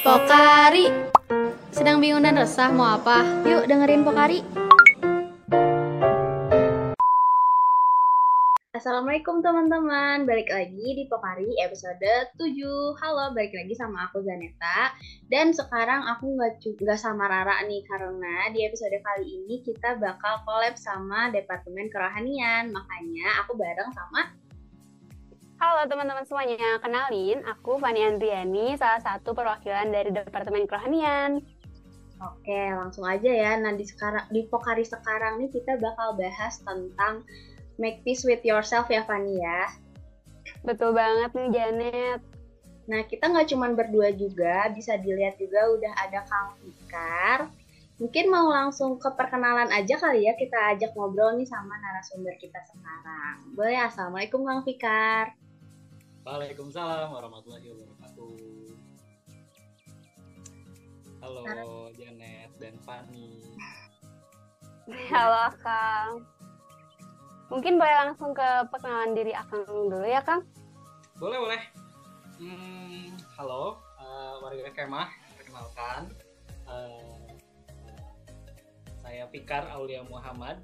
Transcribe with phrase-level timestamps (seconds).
[0.00, 0.88] Pokari.
[1.68, 3.20] Sedang bingung dan resah mau apa?
[3.44, 4.40] Yuk dengerin Pokari.
[8.72, 14.96] Assalamualaikum teman-teman, balik lagi di Pokari episode 7 Halo, balik lagi sama aku Zaneta
[15.28, 20.40] Dan sekarang aku nggak juga sama Rara nih Karena di episode kali ini kita bakal
[20.48, 22.72] collab sama Departemen Kerohanian.
[22.72, 24.32] Makanya aku bareng sama
[25.60, 31.44] Halo teman-teman semuanya, kenalin aku Fani Andriani, salah satu perwakilan dari Departemen Kerohanian.
[32.16, 33.60] Oke, langsung aja ya.
[33.60, 37.28] Nah, di sekarang di Pokari sekarang nih kita bakal bahas tentang
[37.76, 39.68] make peace with yourself ya Fani ya.
[40.64, 42.20] Betul banget nih Janet.
[42.88, 47.52] Nah, kita nggak cuma berdua juga, bisa dilihat juga udah ada Kang Fikar.
[48.00, 52.64] Mungkin mau langsung ke perkenalan aja kali ya, kita ajak ngobrol nih sama narasumber kita
[52.64, 53.44] sekarang.
[53.52, 55.36] Boleh, Assalamualaikum Kang Fikar.
[56.30, 58.38] Waalaikumsalam warahmatullahi wabarakatuh.
[61.26, 63.42] Halo Janet dan Fani.
[65.10, 66.22] Halo Kang.
[67.50, 70.46] Mungkin boleh langsung ke perkenalan diri Akang dulu ya Kang?
[71.18, 71.62] Boleh boleh.
[72.38, 76.14] Hmm, halo uh, warga kemah, perkenalkan.
[76.62, 77.26] Uh,
[79.02, 80.62] saya Fikar Aulia Muhammad.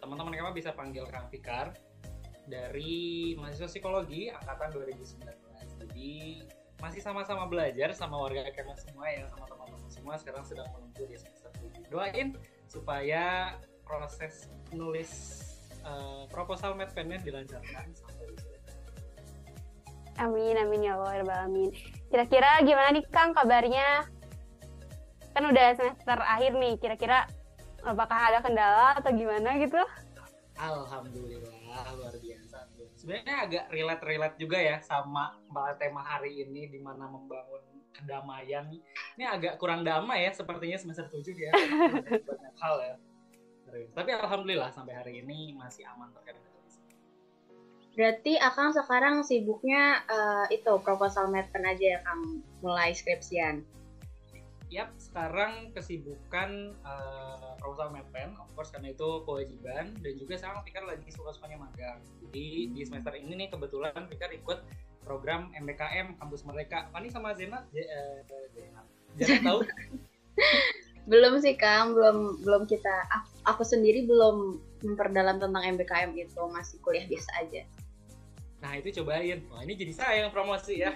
[0.00, 1.76] Teman-teman kemah bisa panggil Kang Fikar
[2.46, 5.22] dari mahasiswa psikologi angkatan 2019.
[5.82, 6.42] Jadi
[6.82, 11.14] masih sama-sama belajar sama warga kemah semua ya sama teman-teman semua sekarang sedang menempuh di
[11.14, 11.94] semester 7.
[11.94, 12.34] Doain
[12.66, 13.54] supaya
[13.86, 15.10] proses menulis
[15.86, 18.34] uh, proposal medpennya dilancarkan sampai
[20.20, 21.70] Amin amin ya Allah ya alamin.
[22.12, 24.04] Kira-kira gimana nih Kang kabarnya?
[25.32, 27.24] Kan udah semester akhir nih, kira-kira
[27.80, 29.80] apakah ada kendala atau gimana gitu?
[30.60, 31.51] Alhamdulillah.
[33.02, 35.34] Sebenarnya agak relate-relate juga ya sama
[35.74, 37.58] tema hari ini di mana membangun
[37.90, 38.70] kedamaian.
[39.18, 41.50] Ini agak kurang damai ya sepertinya semester 7 ya.
[42.30, 42.94] banyak hal ya.
[43.90, 46.52] Tapi alhamdulillah sampai hari ini masih aman terkait dengan
[47.92, 53.66] Berarti Akang sekarang sibuknya uh, itu proposal medpen aja ya Kang mulai skripsian.
[54.72, 60.88] Yap, sekarang kesibukan uh, proposal medpen, of course karena itu kewajiban dan juga sekarang Fikar
[60.88, 62.00] lagi suka-sukanya magang.
[62.24, 64.64] Jadi di semester ini nih kebetulan Fikar ikut
[65.04, 66.88] program MBKM Kampus Merdeka.
[66.88, 68.18] Fani sama Zena, uh,
[68.56, 68.80] Zena,
[69.20, 69.60] Zena tahu?
[71.12, 72.94] belum sih Kang, belum belum kita
[73.44, 74.56] aku sendiri belum
[74.88, 77.62] memperdalam tentang MBKM itu, masih kuliah biasa aja.
[78.62, 79.42] Nah itu cobain.
[79.50, 80.94] Wah ini jadi saya yang promosi ya.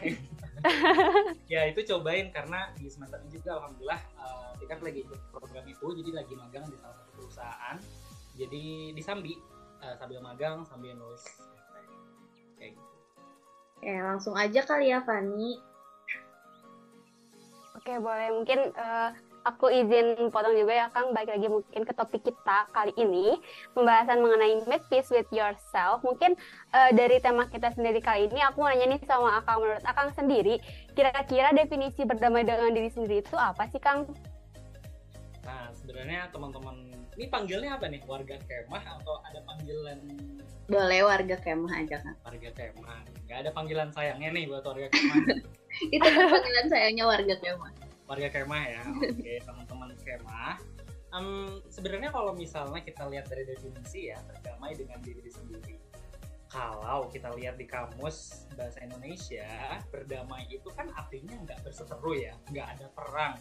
[1.52, 5.86] ya itu cobain karena di semester ini juga alhamdulillah uh, kita lagi ikut program itu
[6.02, 7.76] jadi lagi magang di salah satu perusahaan
[8.36, 8.64] jadi
[8.96, 9.34] di Sambi
[9.84, 11.22] uh, sambil magang sambil nulis
[12.56, 12.94] kayak gitu.
[13.84, 15.60] Ya langsung aja kali ya Fani.
[17.76, 19.12] Oke boleh mungkin uh,
[19.46, 23.38] aku izin potong juga ya Kang, balik lagi mungkin ke topik kita kali ini,
[23.78, 26.02] pembahasan mengenai make peace with yourself.
[26.02, 26.34] Mungkin
[26.74, 30.10] uh, dari tema kita sendiri kali ini, aku mau nanya nih sama Akang, menurut Akang
[30.18, 30.58] sendiri,
[30.98, 34.10] kira-kira definisi berdamai dengan diri sendiri itu apa sih Kang?
[35.46, 38.02] Nah, sebenarnya teman-teman, ini panggilnya apa nih?
[38.02, 40.02] Warga kemah atau ada panggilan?
[40.66, 42.18] Boleh warga kemah aja kan.
[42.26, 45.22] Warga kemah, nggak ada panggilan sayangnya nih buat warga kemah.
[45.94, 48.82] itu panggilan sayangnya warga kemah warga kemah ya.
[49.12, 50.56] Oke teman-teman kemah.
[51.14, 55.76] Um, sebenarnya kalau misalnya kita lihat dari definisi ya berdamai dengan diri sendiri.
[56.46, 62.68] Kalau kita lihat di kamus bahasa Indonesia berdamai itu kan artinya nggak berseteru ya nggak
[62.78, 63.34] ada perang.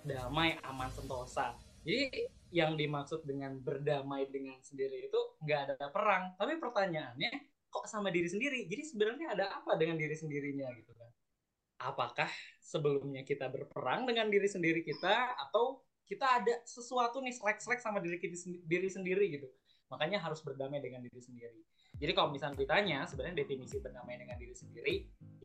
[0.00, 1.52] Damai aman sentosa.
[1.84, 6.34] Jadi yang dimaksud dengan berdamai dengan sendiri itu nggak ada perang.
[6.40, 7.30] Tapi pertanyaannya
[7.70, 8.66] kok sama diri sendiri?
[8.66, 10.99] Jadi sebenarnya ada apa dengan diri sendirinya gitu
[11.80, 12.28] apakah
[12.60, 18.20] sebelumnya kita berperang dengan diri sendiri kita atau kita ada sesuatu nih selek-selek sama diri
[18.20, 18.36] kita
[18.68, 19.48] diri sendiri gitu.
[19.90, 21.60] Makanya harus berdamai dengan diri sendiri.
[21.98, 24.94] Jadi kalau misalnya ditanya sebenarnya definisi berdamai dengan diri sendiri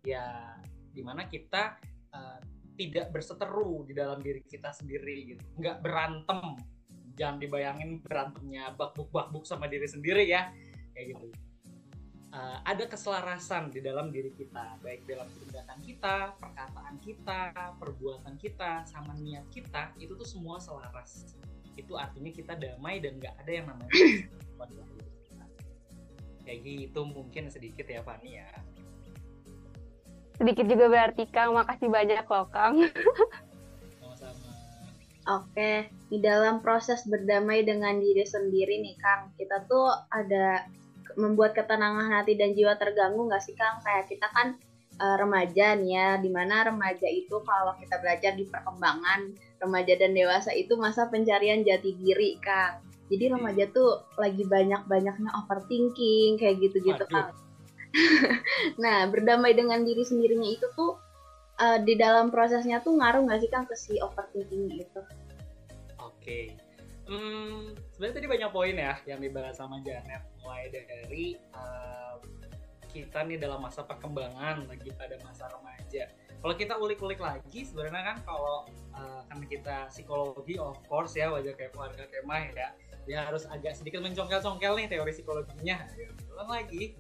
[0.05, 0.57] ya
[0.93, 1.79] di mana kita
[2.13, 2.39] uh,
[2.75, 5.43] tidak berseteru di dalam diri kita sendiri gitu.
[5.57, 6.59] Nggak berantem.
[7.15, 10.51] Jangan dibayangin berantemnya bakbuk bakbuk sama diri sendiri ya.
[10.91, 11.44] Kayak gitu
[12.35, 17.41] uh, ada keselarasan di dalam diri kita, baik dalam tindakan kita, perkataan kita,
[17.79, 21.39] perbuatan kita, sama niat kita, itu tuh semua selaras.
[21.79, 23.91] Itu artinya kita damai dan nggak ada yang namanya
[26.45, 28.45] Kayak gitu mungkin sedikit ya Fani ya.
[30.37, 32.85] Sedikit juga berarti Kang, makasih banyak loh Kang.
[33.97, 34.53] Sama-sama.
[35.41, 40.69] Oke, di dalam proses berdamai dengan diri sendiri nih Kang, kita tuh ada
[41.15, 43.81] membuat ketenangan hati dan jiwa terganggu nggak sih Kang?
[43.83, 44.47] Kayak kita kan
[44.99, 50.11] uh, remaja nih ya, di mana remaja itu kalau kita belajar di perkembangan remaja dan
[50.13, 52.83] dewasa itu masa pencarian jati diri kak.
[53.05, 57.33] Jadi remaja tuh lagi banyak-banyaknya overthinking kayak gitu-gitu kak.
[58.83, 60.99] nah berdamai dengan diri sendirinya itu tuh
[61.63, 65.01] uh, di dalam prosesnya tuh ngaruh nggak sih kang ke si overthinking itu?
[66.01, 66.19] Oke.
[66.19, 66.64] Okay.
[67.05, 72.17] Hmm, sebenarnya tadi banyak poin ya yang dibahas sama Janet mulai dari uh,
[72.89, 76.09] kita nih dalam masa perkembangan lagi pada masa remaja.
[76.41, 78.65] Kalau kita ulik-ulik lagi sebenarnya kan kalau
[78.97, 82.69] uh, karena kita psikologi of course ya wajah kayak keluarga kemah ya
[83.05, 85.85] dia harus agak sedikit mencongkel-congkel nih teori psikologinya.
[86.33, 86.97] Ulang lagi.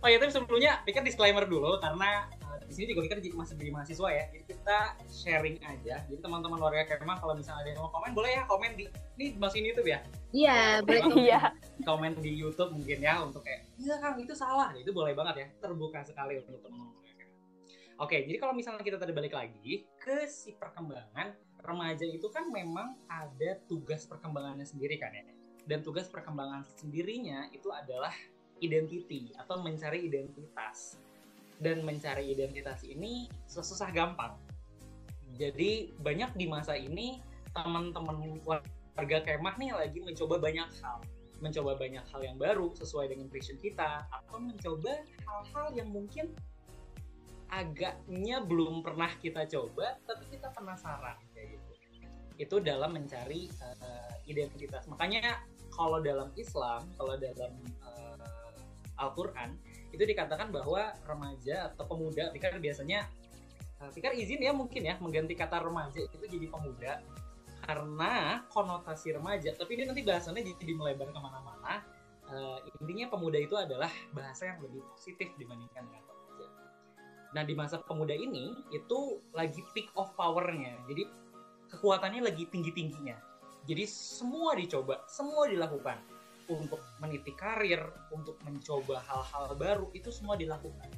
[0.00, 4.08] Oh ya tapi sebelumnya pikir disclaimer dulu karena di sini juga kita masih jadi mahasiswa
[4.12, 4.24] ya.
[4.32, 4.78] Jadi kita
[5.08, 5.94] sharing aja.
[6.08, 8.84] Jadi teman-teman warga kemah kalau misalnya ada yang mau komen boleh ya komen di
[9.16, 10.00] ini masukin YouTube ya.
[10.32, 11.02] Iya, boleh.
[11.28, 11.40] Iya.
[11.84, 14.72] Komen di YouTube mungkin ya untuk kayak, iya Kang itu salah.
[14.76, 15.46] Itu boleh banget ya.
[15.60, 17.00] Terbuka sekali untuk teman-teman.
[18.00, 22.98] Oke, jadi kalau misalnya kita tadi balik lagi ke si perkembangan remaja itu kan memang
[23.06, 25.22] ada tugas perkembangannya sendiri kan ya.
[25.62, 28.10] Dan tugas perkembangan sendirinya itu adalah
[28.58, 30.98] identity atau mencari identitas.
[31.62, 34.34] Dan mencari identitas ini susah gampang.
[35.38, 37.22] Jadi banyak di masa ini
[37.54, 40.98] teman-teman warga kemah nih lagi mencoba banyak hal.
[41.38, 46.34] Mencoba banyak hal yang baru sesuai dengan passion kita atau mencoba hal-hal yang mungkin
[47.52, 51.72] agaknya belum pernah kita coba tapi kita penasaran kayak gitu.
[52.40, 54.88] Itu dalam mencari uh, identitas.
[54.88, 57.52] Makanya kalau dalam Islam kalau dalam
[57.84, 58.26] uh,
[59.00, 59.56] Al-Quran
[59.92, 63.04] itu dikatakan bahwa remaja atau pemuda Fikar biasanya
[63.84, 67.04] uh, Fikar izin ya mungkin ya mengganti kata remaja itu jadi pemuda
[67.62, 69.54] karena konotasi remaja.
[69.54, 71.84] Tapi ini nanti bahasannya jadi melebar ke mana-mana.
[72.26, 76.46] Uh, intinya pemuda itu adalah bahasa yang lebih positif dibandingkan dengan remaja.
[77.36, 80.74] Nah di masa pemuda ini itu lagi peak of powernya.
[80.90, 81.06] Jadi
[81.70, 83.14] kekuatannya lagi tinggi-tingginya.
[83.62, 86.02] Jadi semua dicoba semua dilakukan
[86.56, 87.80] untuk meniti karir
[88.12, 90.90] untuk mencoba hal-hal baru itu semua dilakukan.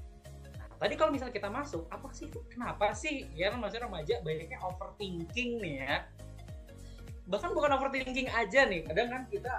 [0.59, 5.63] Nah, tadi kalau misalnya kita masuk apa sih kenapa sih ya maksudnya remaja banyaknya overthinking
[5.63, 5.97] nih ya?
[7.31, 9.55] Bahkan bukan overthinking aja nih kadang kan kita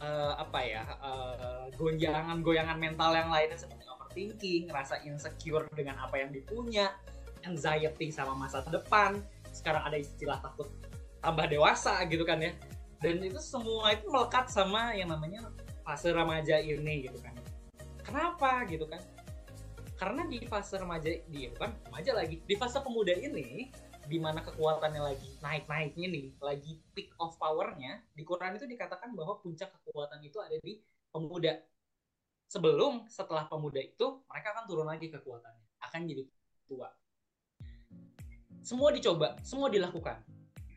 [0.00, 6.30] uh, apa ya uh, gonjangan-goyangan mental yang lainnya seperti overthinking rasa insecure dengan apa yang
[6.30, 6.90] dipunya
[7.44, 9.20] anxiety sama masa depan
[9.54, 10.66] sekarang ada istilah takut
[11.22, 12.52] tambah dewasa gitu kan ya
[13.04, 15.44] dan itu semua itu melekat sama yang namanya
[15.84, 17.36] fase remaja ini gitu kan
[18.00, 19.04] kenapa gitu kan
[20.00, 23.68] karena di fase remaja di kan remaja lagi di fase pemuda ini
[24.04, 29.40] di mana kekuatannya lagi naik-naiknya nih, lagi peak of powernya, di Quran itu dikatakan bahwa
[29.40, 31.56] puncak kekuatan itu ada di pemuda.
[32.52, 36.22] Sebelum, setelah pemuda itu, mereka akan turun lagi kekuatannya, akan jadi
[36.68, 36.88] tua.
[38.60, 40.20] Semua dicoba, semua dilakukan.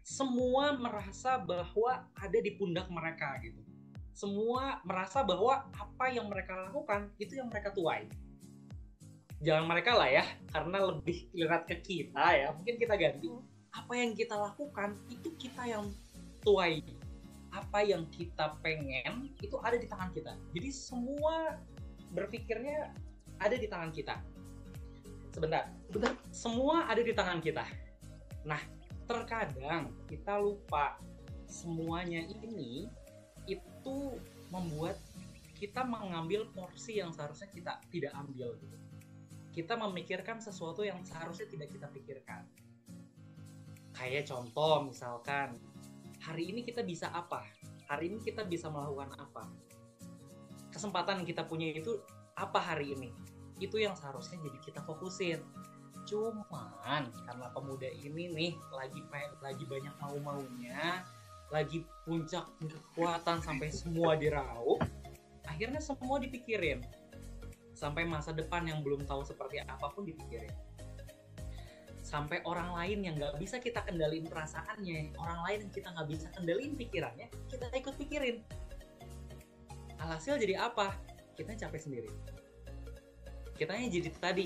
[0.07, 3.59] Semua merasa bahwa ada di pundak mereka gitu.
[4.15, 8.07] Semua merasa bahwa apa yang mereka lakukan itu yang mereka tuai.
[9.43, 10.23] Jangan mereka lah ya
[10.55, 12.55] karena lebih lihat ke kita ya.
[12.55, 13.27] Mungkin kita ganti.
[13.75, 15.91] Apa yang kita lakukan itu kita yang
[16.39, 16.87] tuai.
[17.51, 20.39] Apa yang kita pengen itu ada di tangan kita.
[20.55, 21.59] Jadi semua
[22.15, 22.95] berpikirnya
[23.43, 24.23] ada di tangan kita.
[25.35, 25.67] Sebentar.
[25.91, 27.67] Sebentar semua ada di tangan kita.
[28.47, 28.76] Nah
[29.07, 30.99] terkadang kita lupa
[31.47, 32.91] semuanya ini
[33.47, 33.97] itu
[34.51, 34.99] membuat
[35.55, 38.53] kita mengambil porsi yang seharusnya kita tidak ambil
[39.57, 42.45] kita memikirkan sesuatu yang seharusnya tidak kita pikirkan.
[43.89, 45.57] Kayak contoh misalkan,
[46.21, 47.41] hari ini kita bisa apa?
[47.89, 49.49] Hari ini kita bisa melakukan apa?
[50.69, 51.97] Kesempatan yang kita punya itu
[52.37, 53.09] apa hari ini?
[53.57, 55.41] Itu yang seharusnya jadi kita fokusin.
[56.07, 59.03] Cuman karena pemuda ini nih lagi
[59.43, 61.03] lagi banyak mau-maunya,
[61.51, 64.79] lagi puncak kekuatan sampai semua diraup,
[65.43, 66.79] akhirnya semua dipikirin.
[67.75, 70.49] Sampai masa depan yang belum tahu seperti apa pun dipikirin.
[72.01, 76.27] Sampai orang lain yang nggak bisa kita kendalin perasaannya orang lain yang kita nggak bisa
[76.31, 78.47] kendalin pikirannya kita ikut pikirin.
[79.99, 80.95] Alhasil jadi apa?
[81.35, 82.11] Kita capek sendiri.
[83.59, 84.45] Kitanya jadi tadi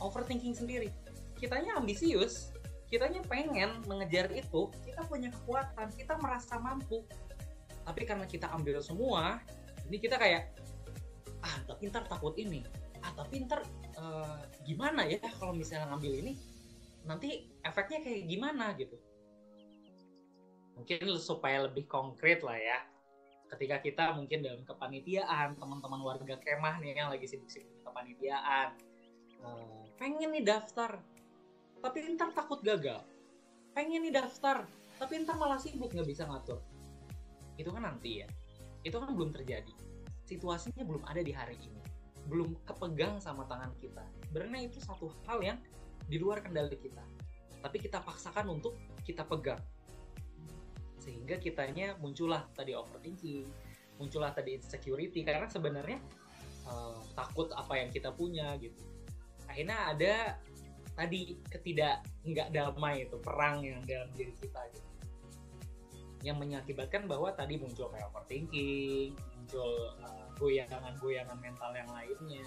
[0.00, 0.88] overthinking sendiri.
[1.36, 2.52] Kitanya ambisius
[2.90, 7.06] kitanya pengen mengejar itu kita punya kekuatan kita merasa mampu.
[7.86, 9.38] Tapi karena kita ambil semua
[9.86, 10.50] ini kita kayak
[11.40, 12.66] ah tapi ntar takut ini.
[13.00, 13.62] Ah tapi ntar
[13.96, 16.32] uh, gimana ya kalau misalnya ngambil ini?
[17.06, 18.74] Nanti efeknya kayak gimana?
[18.76, 18.98] Gitu.
[20.76, 22.84] Mungkin supaya lebih konkret lah ya.
[23.50, 28.78] Ketika kita mungkin dalam kepanitiaan teman-teman warga kemah nih yang lagi sibuk-sibuk kepanitiaan
[29.42, 30.96] uh, pengen nih daftar
[31.84, 33.04] tapi ntar takut gagal.
[33.76, 34.64] Pengen nih daftar
[34.96, 36.64] tapi ntar malah sibuk nggak bisa ngatur.
[37.60, 38.28] Itu kan nanti ya.
[38.80, 39.76] Itu kan belum terjadi.
[40.24, 41.80] Situasinya belum ada di hari ini.
[42.24, 44.00] Belum kepegang sama tangan kita.
[44.28, 45.58] Sebenarnya itu satu hal yang
[46.08, 47.04] di luar kendali kita.
[47.60, 49.60] Tapi kita paksakan untuk kita pegang.
[50.96, 53.48] Sehingga kitanya muncullah tadi overthinking
[54.00, 55.24] muncullah tadi insecurity.
[55.24, 56.00] Karena sebenarnya
[56.68, 58.80] uh, takut apa yang kita punya gitu
[59.50, 60.14] akhirnya ada
[60.94, 64.88] tadi ketidak nggak damai itu perang yang dalam diri kita gitu.
[66.20, 72.46] Yang mengakibatkan bahwa tadi muncul kayak overthinking muncul uh, goyangan-goyangan mental yang lainnya.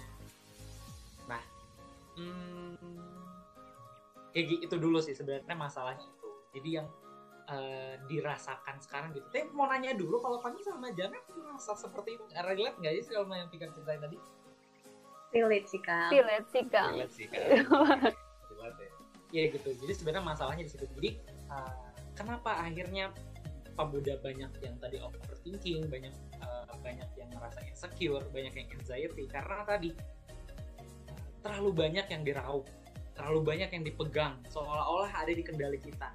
[1.26, 1.42] Nah
[2.16, 2.78] hmm,
[4.30, 6.28] kayak gitu dulu sih sebenarnya masalahnya itu.
[6.54, 6.86] Jadi yang
[7.50, 9.26] uh, dirasakan sekarang gitu.
[9.28, 13.30] Tapi mau nanya dulu kalau Fanny sama Janet merasa seperti itu relate nggak sih kalau
[13.30, 14.18] yang pikir cerita tadi
[15.34, 18.16] relate sih kang relate sih kang relate sih kang relate
[18.64, 18.94] ya
[19.34, 19.74] Iya gitu.
[19.74, 20.86] Jadi sebenarnya masalahnya di situ.
[20.94, 21.18] Jadi
[21.50, 21.74] uh,
[22.14, 23.10] kenapa akhirnya
[23.74, 29.26] pemuda banyak yang tadi overthinking banyak uh, banyak yang merasa insecure banyak yang anxiety?
[29.26, 29.90] Karena tadi
[31.42, 32.64] terlalu banyak yang diraup
[33.14, 36.10] terlalu banyak yang dipegang seolah-olah ada di kendali kita.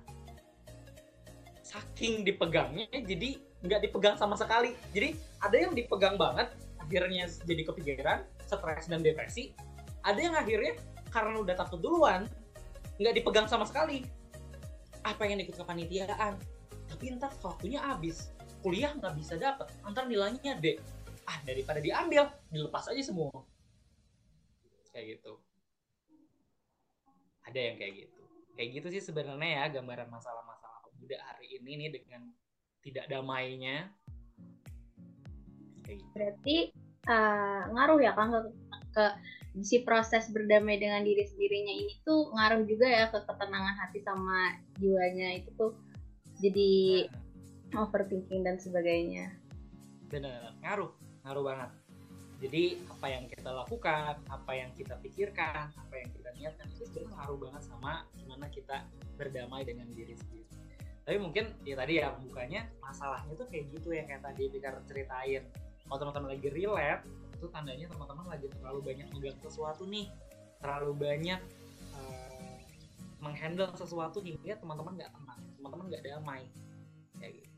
[1.64, 4.76] Saking dipegangnya jadi nggak dipegang sama sekali.
[4.96, 6.56] Jadi ada yang dipegang banget
[6.90, 9.54] akhirnya jadi kepikiran stres dan depresi
[10.02, 10.74] ada yang akhirnya
[11.14, 12.26] karena udah takut duluan
[13.00, 14.04] nggak dipegang sama sekali.
[15.06, 16.36] Apa yang ikut kepanitiaan?
[16.90, 20.82] Tapi ntar waktunya habis kuliah nggak bisa dapet antar nilainya D.
[21.24, 23.32] Ah daripada diambil dilepas aja semua.
[24.92, 25.40] Kayak gitu.
[27.48, 28.22] Ada yang kayak gitu.
[28.58, 32.28] Kayak gitu sih sebenarnya ya gambaran masalah-masalah pemuda hari ini nih dengan
[32.84, 33.88] tidak damainya
[35.98, 36.12] gitu.
[36.14, 36.58] berarti
[37.10, 38.40] uh, ngaruh ya kan ke,
[38.94, 39.06] ke
[39.66, 44.54] si proses berdamai dengan diri sendirinya ini tuh ngaruh juga ya ke ketenangan hati sama
[44.78, 45.74] jiwanya itu tuh
[46.40, 47.06] jadi
[47.76, 47.84] nah.
[47.86, 49.36] overthinking dan sebagainya.
[50.08, 50.92] Benar, ngaruh,
[51.28, 51.72] ngaruh banget.
[52.40, 57.12] Jadi apa yang kita lakukan, apa yang kita pikirkan, apa yang kita niatkan itu sebenarnya
[57.20, 58.88] ngaruh banget sama gimana kita
[59.20, 60.48] berdamai dengan diri sendiri.
[61.04, 65.44] Tapi mungkin ya tadi ya pembukanya masalahnya tuh kayak gitu ya kayak tadi Bikar ceritain.
[65.90, 67.04] Kalau teman-teman lagi relate,
[67.34, 70.06] itu tandanya teman-teman lagi terlalu banyak megang sesuatu nih,
[70.62, 71.42] terlalu banyak
[71.98, 72.58] uh,
[73.18, 75.42] menghandle sesuatu hingga teman-teman nggak tenang.
[75.58, 76.46] Teman-teman nggak damai.
[77.18, 77.50] Kayak gitu.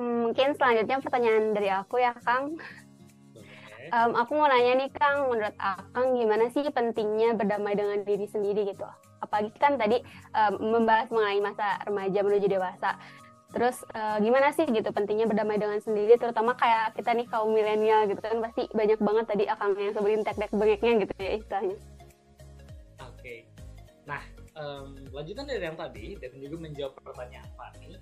[0.00, 2.56] Hmm, mungkin selanjutnya pertanyaan dari aku ya Kang.
[3.90, 5.28] Um, aku mau nanya nih Kang.
[5.28, 8.88] Menurut Akang gimana sih pentingnya berdamai dengan diri sendiri gitu?
[9.20, 10.00] Apalagi kan tadi
[10.32, 12.96] um, membahas mengenai masa remaja menuju dewasa
[13.50, 18.06] Terus uh, gimana sih gitu pentingnya berdamai dengan sendiri, terutama kayak kita nih kaum milenial
[18.06, 21.76] gitu kan pasti banyak banget tadi akang yang sebutin tek-tek bengeknya gitu ya istilahnya.
[23.02, 23.38] Oke, okay.
[24.06, 24.22] nah
[24.54, 27.98] um, lanjutan dari yang tadi dan juga menjawab pertanyaan Fani.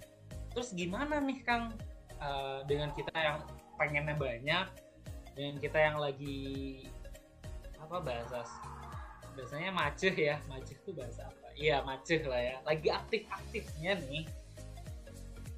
[0.52, 1.73] Terus gimana nih Kang
[2.21, 3.40] uh, dengan kita yang
[3.81, 4.67] pengennya banyak,
[5.33, 6.38] dengan kita yang lagi
[7.81, 8.45] apa bahasa
[9.33, 11.47] biasanya maceh ya, maceh itu bahasa apa?
[11.57, 14.28] Iya maceh lah ya, lagi aktif-aktifnya nih.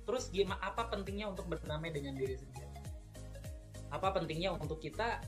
[0.05, 0.59] Terus gimana?
[0.65, 2.69] Apa pentingnya untuk berdamai dengan diri sendiri?
[3.91, 5.21] Apa pentingnya untuk kita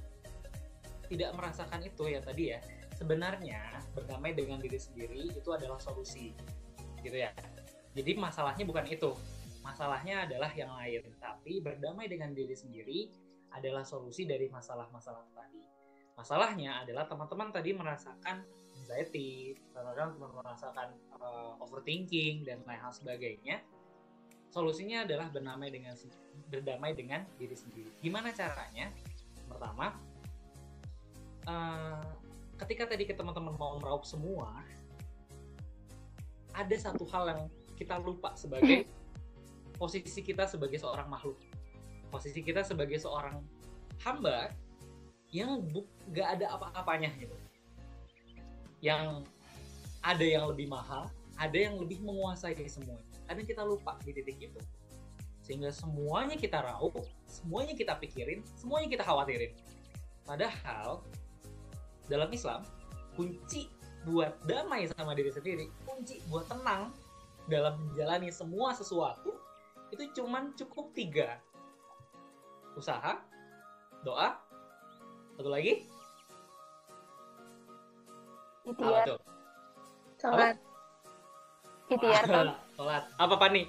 [1.10, 2.60] tidak merasakan itu ya tadi ya?
[3.02, 6.30] sebenarnya berdamai dengan diri sendiri itu adalah solusi
[7.02, 7.34] gitu ya
[7.98, 9.10] jadi masalahnya bukan itu
[9.66, 13.10] masalahnya adalah yang lain tapi berdamai dengan diri sendiri
[13.58, 15.66] adalah solusi dari masalah-masalah tadi
[16.14, 18.46] masalahnya adalah teman-teman tadi merasakan
[18.78, 23.58] anxiety teman-teman merasakan uh, overthinking dan lain hal sebagainya
[24.52, 25.96] solusinya adalah berdamai dengan
[26.52, 27.88] berdamai dengan diri sendiri.
[28.04, 28.92] Gimana caranya?
[29.48, 29.96] Pertama
[31.48, 32.04] uh,
[32.60, 34.52] ketika tadi ke teman-teman mau meraup semua
[36.52, 37.42] ada satu hal yang
[37.80, 38.84] kita lupa sebagai
[39.80, 41.40] posisi kita sebagai seorang makhluk.
[42.12, 43.40] Posisi kita sebagai seorang
[44.04, 44.52] hamba
[45.32, 45.64] yang
[46.12, 47.32] gak ada apa-apanya gitu.
[48.84, 49.24] Yang
[50.04, 51.08] ada yang lebih mahal
[51.40, 54.60] ada yang lebih menguasai semuanya kadang kita lupa di titik itu.
[55.42, 59.52] Sehingga semuanya kita raup semuanya kita pikirin semuanya kita khawatirin.
[60.22, 61.02] Padahal
[62.06, 62.62] dalam Islam
[63.18, 63.66] kunci
[64.02, 66.90] buat damai sama diri sendiri kunci buat tenang
[67.46, 69.34] dalam menjalani semua sesuatu
[69.90, 71.38] itu cuman cukup tiga.
[72.78, 73.20] Usaha
[74.06, 74.38] doa
[75.36, 75.84] satu lagi.
[78.62, 79.18] Itiar.
[79.18, 79.26] Apa
[80.22, 80.56] Sholat.
[82.74, 83.04] Sholat.
[83.16, 83.66] Apa pak nih?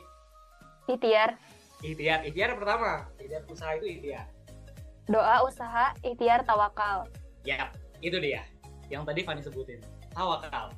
[0.87, 1.35] Itiar.
[1.83, 2.19] Itiar.
[2.27, 3.07] Itiar pertama.
[3.19, 4.27] Itiar usaha itu itiar.
[5.07, 7.07] Doa, usaha, itiar, tawakal.
[7.43, 7.67] Ya,
[8.03, 8.43] itu dia
[8.91, 9.79] yang tadi Fanny sebutin
[10.11, 10.75] tawakal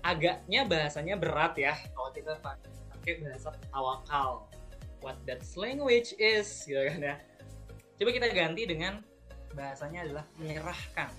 [0.00, 4.48] agaknya bahasanya berat ya kalau kita pakai bahasa tawakal
[5.04, 7.16] what that language is gitu kan ya
[8.00, 9.04] coba kita ganti dengan
[9.52, 11.12] bahasanya adalah menyerahkan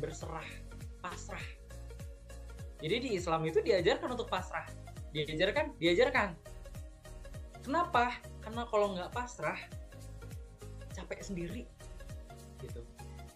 [0.00, 0.48] berserah
[1.04, 1.44] pasrah
[2.84, 4.68] jadi di Islam itu diajarkan untuk pasrah.
[5.16, 5.72] Diajarkan?
[5.80, 6.36] Diajarkan.
[7.64, 8.20] Kenapa?
[8.44, 9.56] Karena kalau nggak pasrah
[10.92, 11.64] capek sendiri.
[12.60, 12.84] Gitu.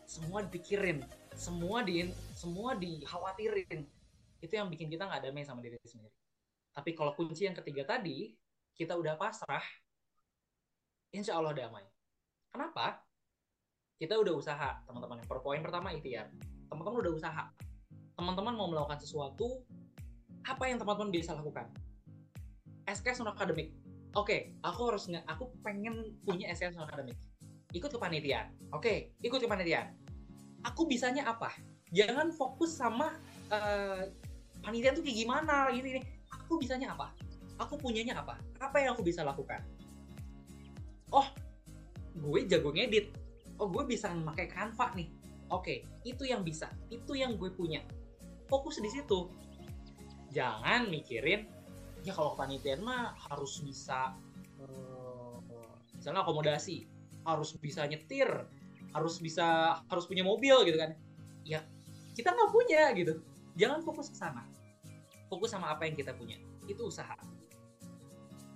[0.04, 1.00] Semua dipikirin
[1.38, 3.86] semua di semua dikhawatirin.
[4.42, 6.12] Itu yang bikin kita nggak damai sama diri sendiri.
[6.74, 8.34] Tapi kalau kunci yang ketiga tadi
[8.74, 9.62] kita udah pasrah
[11.14, 11.86] insya Allah damai.
[12.50, 13.06] Kenapa?
[14.02, 15.22] Kita udah usaha teman-teman.
[15.24, 16.26] Per poin pertama ya
[16.68, 17.44] teman-teman udah usaha
[18.18, 19.62] teman-teman mau melakukan sesuatu
[20.42, 21.70] apa yang teman-teman bisa lakukan?
[22.90, 23.70] SKS non akademik.
[24.18, 27.14] Oke aku harus nggak aku pengen punya SKS non akademik.
[27.70, 29.94] Ikut ke panitian oke ikut ke panitian
[30.66, 31.54] aku bisanya apa?
[31.94, 33.14] Jangan fokus sama
[33.54, 34.02] uh,
[34.60, 36.00] panitia tuh kayak gimana ini, ini
[36.34, 37.14] aku bisanya apa?
[37.62, 38.34] Aku punyanya apa?
[38.58, 39.62] Apa yang aku bisa lakukan?
[41.14, 41.28] Oh
[42.18, 43.14] gue jago ngedit.
[43.62, 45.06] Oh gue bisa memakai Canva nih.
[45.54, 46.66] Oke itu yang bisa.
[46.90, 47.84] Itu yang gue punya
[48.48, 49.28] fokus di situ.
[50.32, 51.46] Jangan mikirin
[52.02, 54.16] ya kalau kepanitiaan mah harus bisa
[54.60, 55.36] uh,
[55.92, 56.88] misalnya akomodasi
[57.28, 58.28] harus bisa nyetir
[58.96, 60.96] harus bisa harus punya mobil gitu kan.
[61.44, 61.62] Ya
[62.16, 63.20] kita nggak punya gitu.
[63.60, 64.48] Jangan fokus ke sana.
[65.28, 66.40] Fokus sama apa yang kita punya.
[66.64, 67.14] Itu usaha.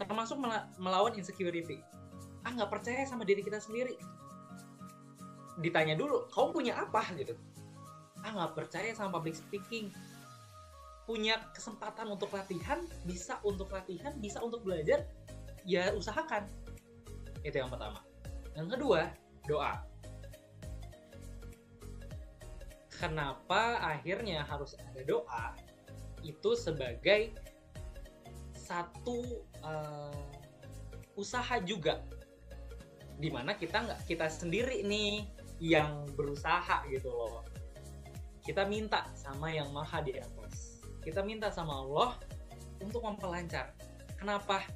[0.01, 0.41] Termasuk
[0.81, 1.85] melawan insecurity.
[2.43, 3.95] Ah nggak percaya sama diri kita sendiri.
[5.61, 7.05] Ditanya dulu kamu punya apa?
[7.15, 7.37] gitu
[8.23, 9.91] ah nggak percaya sama public speaking.
[11.03, 15.03] Punya kesempatan untuk latihan bisa untuk latihan bisa untuk belajar
[15.67, 16.47] ya usahakan.
[17.43, 18.01] Itu yang pertama.
[18.55, 19.01] Yang kedua
[19.51, 19.83] doa.
[23.03, 25.59] Kenapa akhirnya harus ada doa?
[26.23, 27.35] Itu sebagai
[28.55, 30.31] satu uh,
[31.19, 31.99] usaha juga.
[33.19, 35.27] Di mana kita nggak kita sendiri nih
[35.59, 37.52] yang berusaha gitu loh
[38.43, 40.83] kita minta sama yang maha di atas.
[41.03, 42.19] Kita minta sama Allah
[42.83, 43.75] untuk memperlancar.
[44.19, 44.67] Kenapa?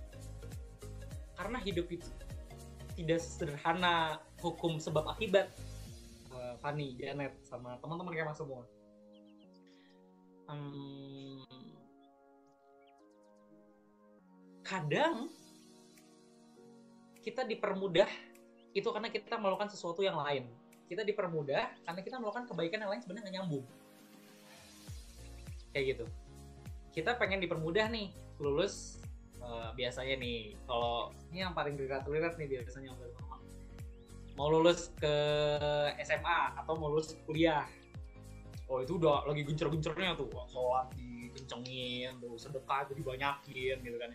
[1.35, 2.07] Karena hidup itu
[2.96, 5.50] tidak sederhana hukum sebab akibat.
[6.57, 8.64] Fanny, Janet, sama teman-teman kayak mas semua.
[10.48, 11.44] Um,
[14.64, 15.29] kadang
[17.20, 18.09] kita dipermudah
[18.72, 20.48] itu karena kita melakukan sesuatu yang lain.
[20.87, 23.66] Kita dipermudah karena kita melakukan kebaikan yang lain sebenarnya nyambung.
[25.75, 26.05] Kayak gitu.
[26.94, 29.03] Kita pengen dipermudah nih, lulus
[29.42, 30.55] uh, biasanya nih.
[30.64, 32.07] Kalau ini yang paling dekat
[32.38, 32.94] nih biasanya
[34.37, 35.16] mau lulus ke
[36.05, 37.64] SMA atau mau lulus kuliah
[38.68, 44.12] oh itu udah lagi gencer-gencernya tuh sholat dikencengin tuh sedekah jadi banyakin gitu kan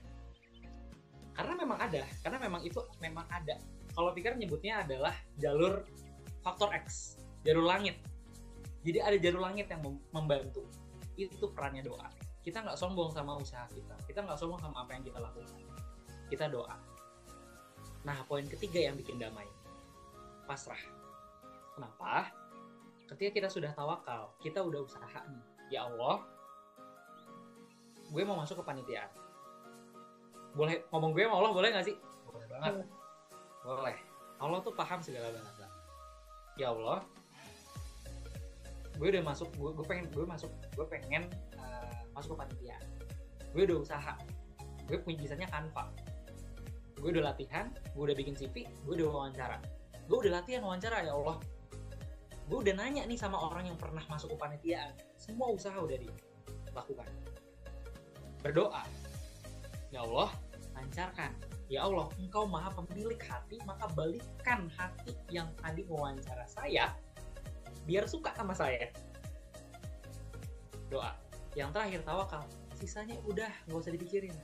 [1.33, 3.57] karena memang ada karena memang itu memang ada
[3.97, 5.81] kalau pikir nyebutnya adalah jalur
[6.41, 7.97] faktor X jalur langit
[8.81, 10.65] jadi ada jalur langit yang membantu
[11.15, 12.09] itu perannya doa
[12.41, 15.61] kita nggak sombong sama usaha kita kita nggak sombong sama apa yang kita lakukan
[16.27, 16.75] kita doa
[18.01, 19.45] nah poin ketiga yang bikin damai
[20.51, 20.83] pasrah.
[21.79, 22.27] Kenapa?
[23.07, 25.43] Ketika kita sudah tawakal, kita udah usaha nih.
[25.71, 26.27] Ya Allah,
[28.11, 29.07] gue mau masuk ke panitiaan.
[30.51, 31.95] Boleh ngomong gue sama Allah boleh gak sih?
[32.27, 32.83] Boleh banget.
[33.63, 33.97] Boleh.
[34.43, 35.60] Allah tuh paham segala bahasa.
[36.59, 37.03] Ya Allah,
[38.99, 41.25] gue udah masuk, gue, gue pengen, gue masuk, gue pengen
[41.57, 42.85] uh, masuk ke panitiaan.
[43.55, 44.13] Gue udah usaha,
[44.87, 45.89] gue punya bisanya Canva.
[46.99, 49.57] Gue udah latihan, gue udah bikin CV, gue udah wawancara.
[50.05, 51.39] Gue udah latihan wawancara ya Allah.
[52.51, 57.07] Gue udah nanya nih sama orang yang pernah masuk ke panitiaan semua usaha udah dilakukan.
[58.43, 58.83] Berdoa.
[59.91, 60.29] Ya Allah
[60.75, 61.31] lancarkan
[61.71, 66.91] ya Allah engkau maha pemilik hati maka balikan hati yang tadi wawancara saya
[67.85, 68.91] biar suka sama saya.
[70.91, 71.15] Doa.
[71.57, 72.43] Yang terakhir tawakal.
[72.77, 74.35] Sisanya udah nggak usah dipikirin.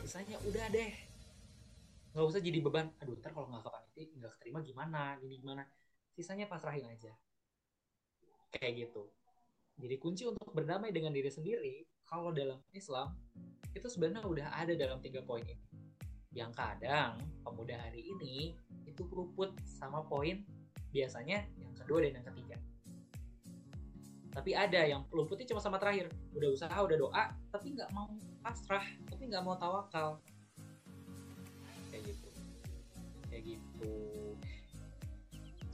[0.00, 0.92] Sisanya udah deh.
[2.12, 2.88] Nggak usah jadi beban.
[3.02, 5.18] Aduh ntar kalau nggak kepaniti nggak keterima gimana?
[5.20, 5.62] Gini gimana?
[6.16, 7.12] Sisanya pasrahin aja.
[8.52, 9.08] Kayak gitu.
[9.80, 13.16] Jadi kunci untuk berdamai dengan diri sendiri kalau dalam Islam
[13.72, 15.64] itu sebenarnya udah ada dalam tiga poin ini
[16.32, 18.56] yang kadang pemuda hari ini
[18.88, 20.44] itu keruput sama poin
[20.92, 22.56] biasanya yang kedua dan yang ketiga
[24.32, 28.08] tapi ada yang luputnya cuma sama terakhir udah usaha udah doa tapi nggak mau
[28.40, 30.20] pasrah tapi nggak mau tawakal
[31.92, 32.28] kayak gitu
[33.28, 33.92] kayak gitu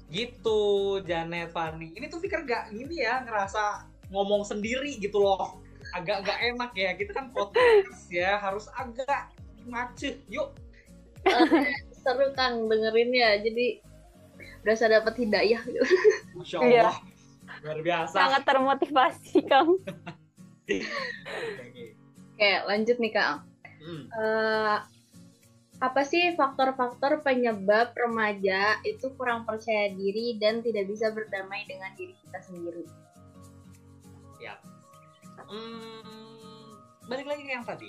[0.08, 0.60] Gitu,
[1.04, 1.92] Janet Fani.
[1.92, 5.60] Ini tuh Fikar gak gini ya, ngerasa ngomong sendiri gitu loh.
[5.92, 6.96] Agak gak enak ya.
[6.96, 9.28] Kita kan podcast ya, harus agak
[9.68, 10.20] macet.
[10.32, 10.56] Yuk.
[12.00, 13.36] Seru Kang dengerin ya.
[13.38, 13.80] Jadi
[14.64, 15.84] berasa dapat hidayah gitu.
[16.36, 16.82] Masya Iya.
[16.90, 16.96] Allah.
[17.64, 18.14] Luar biasa.
[18.14, 19.76] Sangat termotivasi, Kang.
[22.34, 23.46] Oke, lanjut nih Kang.
[23.78, 24.04] Hmm.
[24.10, 24.76] Eh,
[25.78, 32.14] apa sih faktor-faktor penyebab remaja itu kurang percaya diri dan tidak bisa berdamai dengan diri
[32.26, 32.82] kita sendiri?
[35.48, 36.76] Hmm,
[37.08, 37.88] balik lagi ke yang tadi.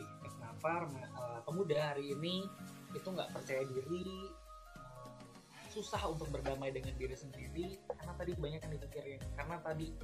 [0.59, 2.43] Kenapa eh, pemuda hari ini
[2.91, 8.73] itu nggak percaya diri, eh, susah untuk berdamai dengan diri sendiri karena tadi banyak yang
[8.75, 9.23] dipikirin.
[9.39, 9.95] Karena tadi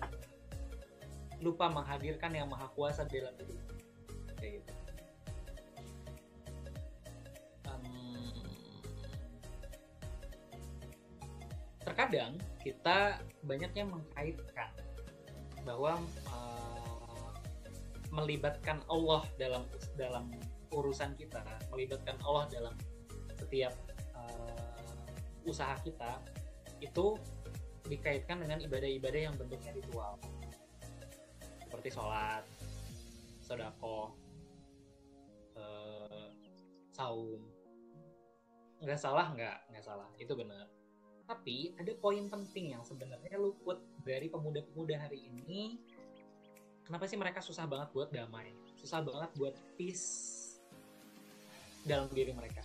[0.00, 0.08] eh,
[1.44, 3.60] lupa menghadirkan yang maha kuasa dalam hidup.
[4.40, 4.72] Gitu.
[11.84, 14.72] Terkadang kita banyaknya mengkaitkan
[15.68, 16.00] bahwa
[16.32, 16.81] uh,
[18.12, 19.64] melibatkan Allah dalam
[19.96, 20.28] dalam
[20.72, 21.40] urusan kita,
[21.72, 22.76] melibatkan Allah dalam
[23.32, 23.72] setiap
[24.12, 26.20] uh, usaha kita
[26.84, 27.16] itu
[27.88, 30.20] dikaitkan dengan ibadah-ibadah yang bentuknya ritual
[31.72, 32.44] seperti sholat,
[33.40, 34.12] sodako,
[35.56, 36.28] uh,
[36.92, 37.40] saum.
[38.84, 40.68] Nggak salah nggak, nggak salah, itu benar.
[41.24, 45.80] Tapi ada poin penting yang sebenarnya luput dari pemuda-pemuda hari ini.
[46.82, 48.50] Kenapa sih mereka susah banget buat damai?
[48.78, 50.06] Susah banget buat peace
[51.86, 52.62] dalam diri mereka.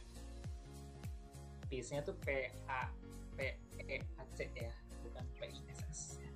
[1.68, 2.90] Peace-nya tuh P A
[3.36, 3.40] P
[3.84, 6.02] E A C ya, bukan P I S S.
[6.18, 6.32] ya.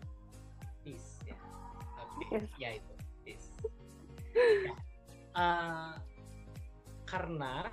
[0.86, 1.38] Peace ya.
[1.98, 2.50] Tapi Yes.
[2.62, 2.94] ya itu
[3.26, 3.50] peace.
[4.38, 4.74] Ya.
[5.32, 5.94] Eh,
[7.08, 7.65] karena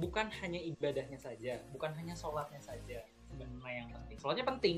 [0.00, 4.16] bukan hanya ibadahnya saja, bukan hanya sholatnya saja sebenarnya yang penting.
[4.18, 4.76] Sholatnya penting,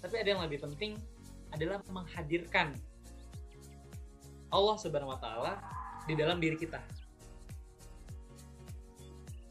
[0.00, 0.96] tapi ada yang lebih penting
[1.52, 2.72] adalah menghadirkan
[4.50, 5.52] Allah Subhanahu Wa Taala
[6.04, 6.82] di dalam diri kita.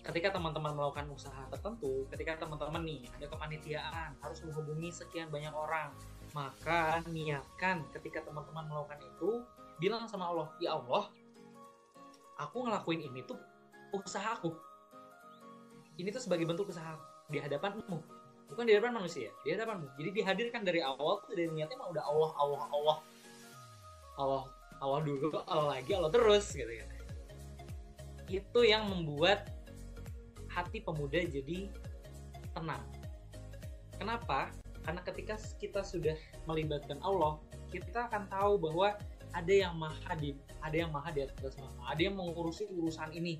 [0.03, 5.93] Ketika teman-teman melakukan usaha tertentu, ketika teman-teman nih ada kepanitiaan harus menghubungi sekian banyak orang,
[6.33, 9.45] maka niatkan ketika teman-teman melakukan itu
[9.77, 11.13] bilang sama Allah, ya Allah,
[12.41, 13.37] aku ngelakuin ini tuh
[13.93, 14.49] usaha aku.
[16.01, 16.97] Ini tuh sebagai bentuk usaha
[17.29, 18.01] di hadapanmu,
[18.49, 19.93] bukan di hadapan manusia, di hadapanmu.
[19.93, 22.97] Jadi dihadirkan dari awal tuh dari niatnya mah udah Allah, Allah, Allah,
[24.17, 24.43] Allah,
[24.77, 26.89] Allah dulu, Allah lagi, Allah terus gitu kan.
[28.29, 29.49] Itu yang membuat
[30.53, 31.69] hati pemuda jadi
[32.53, 32.83] tenang.
[33.97, 34.53] Kenapa?
[34.85, 36.15] Karena ketika kita sudah
[36.47, 37.37] melibatkan Allah,
[37.69, 38.95] kita akan tahu bahwa
[39.33, 40.33] ada yang maha di
[40.65, 43.37] ada yang maha di atas maha, ada yang mengurusi urusan ini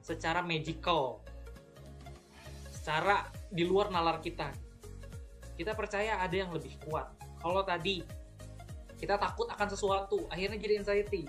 [0.00, 1.20] secara magical,
[2.72, 4.50] secara di luar nalar kita.
[5.54, 7.12] Kita percaya ada yang lebih kuat.
[7.38, 8.02] Kalau tadi
[9.02, 11.26] kita takut akan sesuatu, akhirnya jadi anxiety.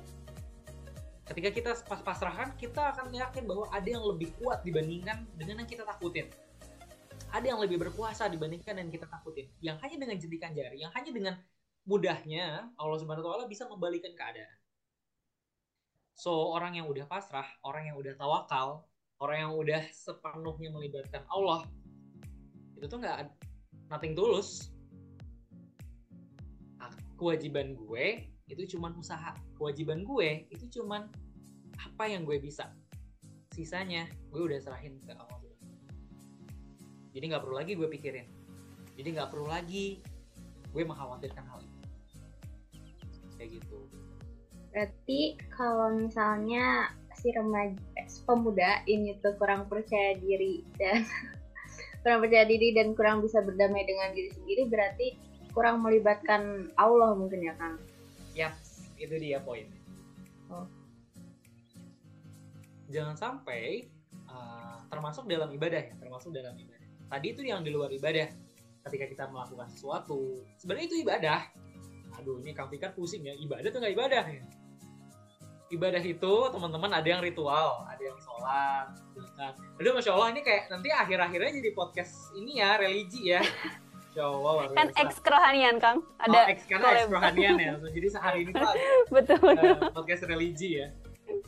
[1.25, 5.69] Ketika kita pas pasrahan, kita akan yakin bahwa ada yang lebih kuat dibandingkan dengan yang
[5.69, 6.29] kita takutin.
[7.33, 9.49] Ada yang lebih berkuasa dibandingkan yang kita takutin.
[9.57, 11.33] Yang hanya dengan jentikan jari, yang hanya dengan
[11.89, 14.53] mudahnya Allah Subhanahu wa taala bisa membalikan keadaan.
[16.13, 18.85] So, orang yang udah pasrah, orang yang udah tawakal,
[19.17, 21.65] orang yang udah sepenuhnya melibatkan Allah,
[22.77, 23.33] itu tuh nggak
[23.89, 24.72] nothing tulus.
[27.23, 29.31] Kewajiban gue itu cuman usaha.
[29.55, 31.07] Kewajiban gue itu cuman
[31.79, 32.67] apa yang gue bisa.
[33.55, 35.39] Sisanya gue udah serahin ke Allah.
[37.15, 38.27] Jadi nggak perlu lagi gue pikirin.
[38.99, 40.03] Jadi nggak perlu lagi
[40.75, 41.79] gue mengkhawatirkan hal itu.
[43.39, 43.79] Kayak gitu.
[44.75, 51.07] Berarti kalau misalnya si remaja eh, pemuda ini tuh kurang percaya diri dan
[52.03, 55.07] kurang percaya diri dan kurang bisa berdamai dengan diri sendiri berarti
[55.53, 57.77] kurang melibatkan Allah mungkin ya Kang.
[58.33, 58.53] Yap,
[58.97, 59.69] itu dia poin.
[60.49, 60.65] Oh.
[62.89, 63.89] Jangan sampai
[64.29, 66.89] uh, termasuk dalam ibadah ya, termasuk dalam ibadah.
[67.09, 68.29] Tadi itu yang di luar ibadah.
[68.83, 71.39] Ketika kita melakukan sesuatu, sebenarnya itu ibadah.
[72.19, 73.31] Aduh, ini Kang Fikar pusing ya.
[73.31, 74.43] Ibadah tuh nggak ibadah ya.
[75.71, 79.55] Ibadah itu teman-teman ada yang ritual, ada yang sholat, zakat.
[79.79, 83.41] Aduh, masya Allah ini kayak nanti akhir-akhirnya jadi podcast ini ya religi ya.
[84.21, 86.05] Allah, Kan eks kerohanian, Kang.
[86.05, 87.13] Oh, Ada X karena X collab.
[87.17, 87.73] rohanian ya.
[87.81, 88.69] Jadi sehari ini tuh
[89.15, 89.41] betul.
[89.57, 90.87] eh, podcast religi ya.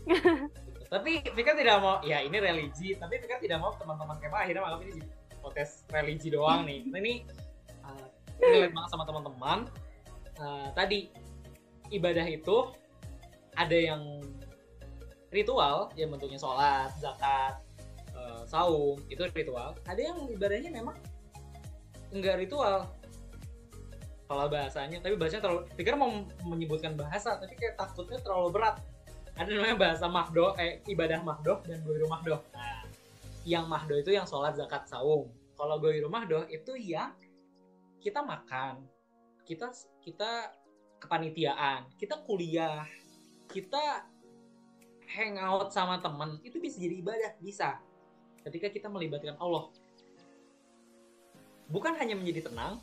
[0.93, 4.81] tapi Vika tidak mau, ya ini religi, tapi Vika tidak mau teman-teman Kema akhirnya malam
[4.81, 5.03] ini
[5.43, 6.81] podcast religi doang nih.
[6.89, 7.13] Nah, ini
[7.85, 8.07] uh,
[8.41, 9.59] relate banget sama teman-teman.
[10.41, 11.13] Uh, tadi
[11.93, 12.73] ibadah itu
[13.53, 14.01] ada yang
[15.29, 17.59] ritual, ya bentuknya sholat, zakat,
[18.15, 20.95] uh, saum itu ritual ada yang ibadahnya memang
[22.13, 22.89] enggak ritual.
[24.25, 26.09] Kalau bahasanya tapi bahasanya terlalu pikir mau
[26.45, 28.81] menyebutkan bahasa tapi kayak takutnya terlalu berat.
[29.35, 32.41] Ada namanya bahasa mahdoh eh ibadah mahdoh dan goiru mahdoh.
[32.55, 32.85] Nah
[33.45, 35.29] yang mahdoh itu yang sholat zakat saum.
[35.55, 37.13] Kalau goiru mahdoh itu yang
[38.01, 38.85] kita makan
[39.45, 39.69] kita
[40.01, 40.53] kita
[41.01, 42.85] kepanitiaan kita kuliah
[43.49, 44.09] kita
[45.09, 47.77] hangout sama temen itu bisa jadi ibadah bisa.
[48.41, 49.69] Ketika kita melibatkan Allah
[51.69, 52.81] bukan hanya menjadi tenang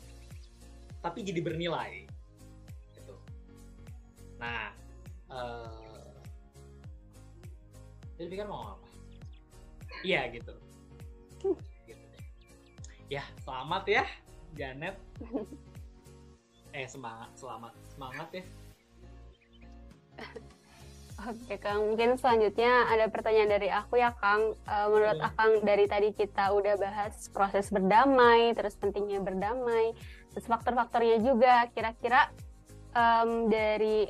[1.03, 2.07] tapi jadi bernilai.
[2.95, 3.15] Gitu.
[4.39, 4.71] Nah
[5.31, 6.15] uh,
[8.15, 8.87] jadi pikir mau apa?
[10.03, 10.53] Iya gitu.
[11.87, 12.23] Gitu deh.
[13.11, 14.03] Ya selamat ya
[14.55, 14.95] Janet.
[16.73, 18.43] Eh semangat selamat semangat ya
[21.23, 24.57] Oke Kang, mungkin selanjutnya ada pertanyaan dari aku ya Kang.
[24.65, 25.29] Uh, menurut ya.
[25.29, 29.93] Akang dari tadi kita udah bahas proses berdamai, terus pentingnya berdamai,
[30.33, 31.69] terus faktor-faktornya juga.
[31.71, 32.33] Kira-kira
[32.97, 34.09] um, dari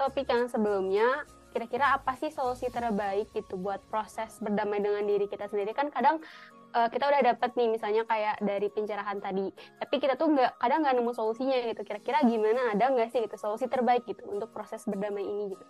[0.00, 5.50] topik yang sebelumnya, kira-kira apa sih solusi terbaik gitu buat proses berdamai dengan diri kita
[5.50, 5.76] sendiri?
[5.76, 6.24] Kan kadang
[6.72, 10.88] uh, kita udah dapet nih misalnya kayak dari pencerahan tadi, tapi kita tuh nggak kadang
[10.88, 11.84] nggak nemu solusinya gitu.
[11.84, 12.72] Kira-kira gimana?
[12.72, 15.66] Ada nggak sih gitu solusi terbaik gitu untuk proses berdamai ini gitu?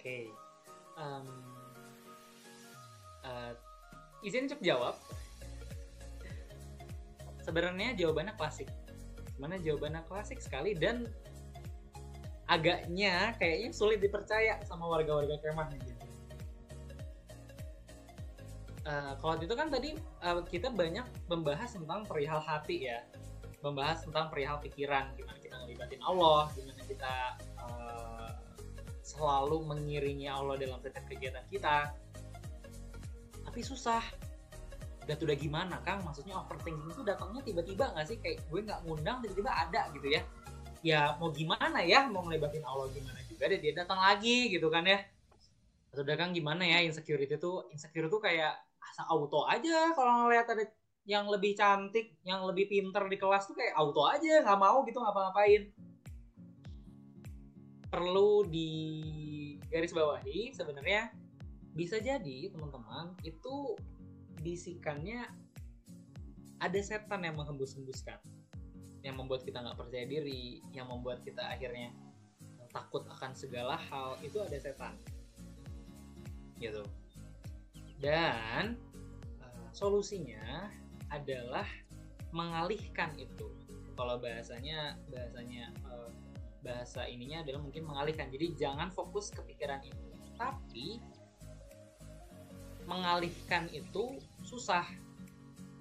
[0.00, 0.32] Okay.
[0.96, 1.28] um,
[3.22, 3.52] uh,
[4.24, 4.96] izin untuk jawab
[7.44, 8.68] sebenarnya jawabannya klasik
[9.40, 11.08] mana jawabannya klasik sekali dan
[12.50, 15.94] agaknya kayaknya sulit dipercaya sama warga-warga kemah gitu.
[18.82, 19.94] Uh, kalau itu kan tadi
[20.26, 23.06] uh, kita banyak membahas tentang perihal hati ya,
[23.62, 27.14] membahas tentang perihal pikiran, gimana kita ngelibatin Allah, gimana kita
[27.60, 28.19] uh,
[29.10, 31.90] selalu mengiringi Allah dalam setiap kegiatan kita.
[33.42, 34.02] Tapi susah.
[35.04, 36.06] Dan udah gimana Kang?
[36.06, 38.16] Maksudnya overthinking itu datangnya tiba-tiba nggak sih?
[38.22, 40.22] Kayak gue nggak ngundang tiba-tiba ada gitu ya.
[40.86, 42.06] Ya mau gimana ya?
[42.06, 45.02] Mau ngelebatin Allah gimana juga deh dia datang lagi gitu kan ya.
[45.90, 46.78] Atau udah Kang gimana ya?
[46.86, 49.90] Insecurity tuh insecure tuh kayak asal auto aja.
[49.98, 50.64] Kalau ngeliat ada
[51.08, 55.00] yang lebih cantik yang lebih pinter di kelas tuh kayak auto aja nggak mau gitu
[55.00, 55.72] ngapa-ngapain
[57.90, 58.70] perlu di
[59.66, 61.10] garis bawahi sebenarnya
[61.74, 63.74] bisa jadi teman-teman itu
[64.40, 65.26] bisikannya
[66.60, 68.18] ada setan yang menghembus-hembuskan
[69.00, 71.90] yang membuat kita nggak percaya diri yang membuat kita akhirnya
[72.70, 74.94] takut akan segala hal itu ada setan.
[76.60, 76.84] Gitu.
[77.98, 78.78] Dan
[79.42, 80.70] uh, solusinya
[81.10, 81.66] adalah
[82.30, 83.50] mengalihkan itu.
[83.98, 86.08] Kalau bahasanya bahasanya uh,
[86.60, 88.28] bahasa ininya adalah mungkin mengalihkan.
[88.28, 90.08] Jadi jangan fokus ke pikiran itu.
[90.36, 91.00] Tapi
[92.84, 94.84] mengalihkan itu susah.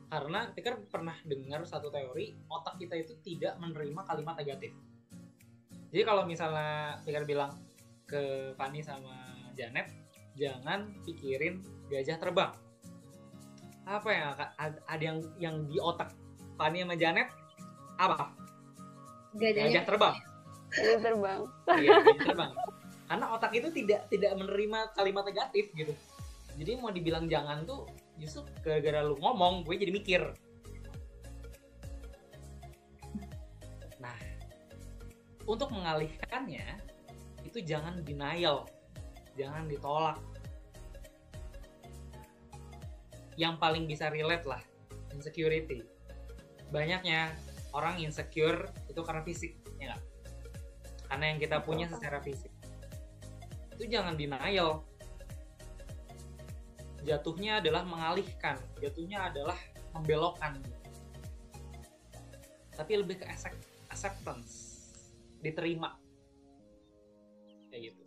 [0.10, 4.74] Karena pikir pernah dengar satu teori, otak kita itu tidak menerima kalimat negatif.
[5.94, 7.54] Jadi kalau misalnya pikir bilang
[8.10, 9.94] ke Fani sama Janet,
[10.34, 11.62] jangan pikirin
[11.94, 12.52] gajah terbang.
[13.86, 14.30] Apa yang
[14.86, 16.14] ada yang yang di otak
[16.58, 17.30] Fani sama Janet?
[18.02, 18.34] Apa?
[19.38, 19.70] Gajahnya.
[19.70, 20.29] Gajah terbang
[20.78, 21.42] ini terbang
[21.82, 22.54] iya terbang
[23.10, 25.98] karena otak itu tidak tidak menerima kalimat negatif gitu.
[26.62, 27.90] Jadi mau dibilang jangan tuh
[28.22, 30.22] justru gara-gara lu ngomong gue jadi mikir.
[33.98, 34.14] Nah
[35.50, 36.78] untuk mengalihkannya
[37.42, 38.70] itu jangan denial.
[39.34, 40.22] Jangan ditolak.
[43.42, 44.62] Yang paling bisa relate lah
[45.18, 45.82] insecurity.
[46.70, 47.34] Banyaknya
[47.74, 50.02] orang insecure itu karena fisik ya gak?
[51.10, 52.54] Karena yang kita punya secara fisik.
[53.74, 54.86] Itu jangan denial.
[57.02, 58.62] Jatuhnya adalah mengalihkan.
[58.78, 59.58] Jatuhnya adalah
[59.98, 60.62] membelokkan.
[62.78, 63.26] Tapi lebih ke
[63.90, 64.86] acceptance.
[65.42, 65.98] Diterima.
[67.74, 68.04] Kayak gitu.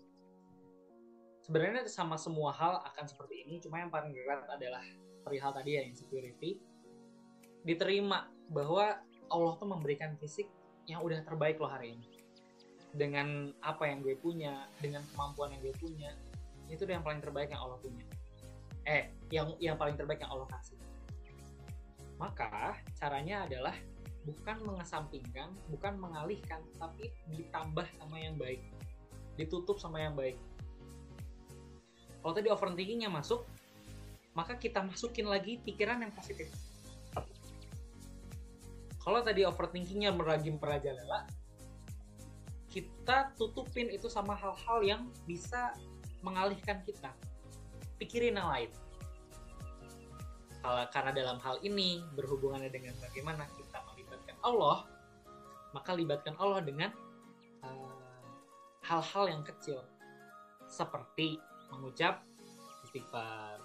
[1.42, 3.58] Sebenarnya sama semua hal akan seperti ini.
[3.58, 4.86] Cuma yang paling berat adalah
[5.26, 6.62] perihal tadi ya insecurity.
[7.66, 10.46] Diterima bahwa Allah tuh memberikan fisik
[10.86, 12.21] yang udah terbaik loh hari ini
[12.92, 16.12] dengan apa yang gue punya dengan kemampuan yang gue punya
[16.68, 18.04] itu yang paling terbaik yang Allah punya.
[18.88, 20.80] Eh yang yang paling terbaik yang Allah kasih.
[22.16, 23.76] Maka caranya adalah
[24.22, 28.60] bukan mengesampingkan bukan mengalihkan tapi ditambah sama yang baik.
[29.36, 30.40] Ditutup sama yang baik.
[32.22, 33.44] Kalau tadi overthinkingnya masuk
[34.32, 36.48] maka kita masukin lagi pikiran yang positif.
[39.02, 41.26] Kalau tadi overthinkingnya meragi merajalela
[42.72, 45.76] kita tutupin itu sama hal-hal yang bisa
[46.24, 47.12] mengalihkan kita
[48.00, 48.72] pikirin yang lain
[50.62, 54.86] Kalau karena dalam hal ini berhubungannya dengan bagaimana kita melibatkan Allah,
[55.74, 56.94] maka libatkan Allah dengan
[57.66, 58.22] uh,
[58.86, 59.82] hal-hal yang kecil
[60.70, 62.22] seperti mengucap
[62.86, 63.58] istighfar,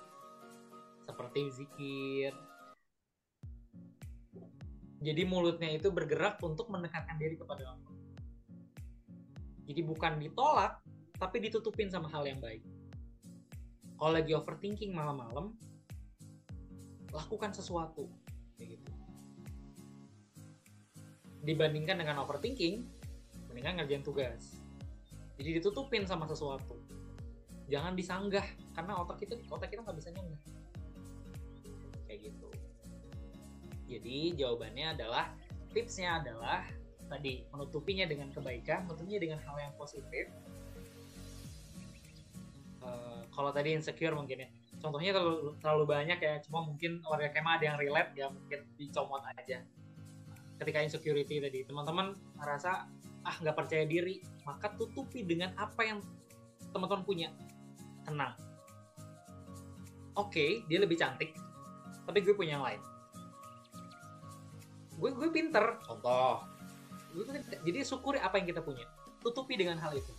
[1.05, 2.33] seperti zikir.
[4.97, 7.86] Jadi mulutnya itu bergerak untuk mendekatkan diri kepada Allah.
[9.67, 10.79] Jadi bukan ditolak,
[11.19, 12.63] tapi ditutupin sama hal yang baik.
[13.99, 15.51] Kalau lagi overthinking malam-malam,
[17.11, 18.07] lakukan sesuatu.
[18.55, 18.91] Kayak gitu.
[21.43, 22.87] Dibandingkan dengan overthinking,
[23.51, 24.61] mendingan ngerjain tugas.
[25.35, 26.79] Jadi ditutupin sama sesuatu.
[27.67, 30.41] Jangan disanggah, karena otak kita otak kita nggak bisa nyanggah.
[32.07, 32.49] Kayak gitu.
[33.87, 35.31] Jadi jawabannya adalah
[35.71, 36.63] tipsnya adalah
[37.07, 40.29] tadi menutupinya dengan kebaikan, menutupinya dengan hal yang positif.
[42.83, 47.59] Uh, kalau tadi insecure mungkin ya, contohnya terlalu, terlalu banyak ya, cuma mungkin warga kemah
[47.59, 49.63] ada yang relate ya mungkin dicomot aja.
[50.57, 52.87] Ketika insecurity tadi, teman-teman merasa
[53.27, 55.99] ah nggak percaya diri, maka tutupi dengan apa yang
[56.71, 57.29] teman-teman punya.
[58.07, 58.35] Tenang.
[60.17, 61.35] Oke, okay, dia lebih cantik,
[62.07, 62.81] tapi gue punya yang lain
[64.97, 66.41] gue gue pinter contoh
[67.65, 68.85] jadi syukuri apa yang kita punya.
[69.23, 70.13] Tutupi dengan hal itu.